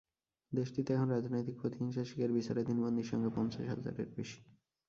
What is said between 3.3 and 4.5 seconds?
পঞ্চাশ হাজারের বেশি।